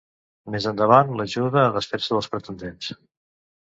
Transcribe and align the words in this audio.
Més 0.55 0.65
endavant 0.71 1.13
l'ajuda 1.21 1.63
a 1.67 1.77
desfer-se 1.79 2.19
dels 2.19 2.35
pretendents. 2.35 2.95